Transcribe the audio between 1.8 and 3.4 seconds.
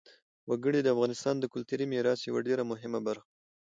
میراث یوه ډېره مهمه برخه ده.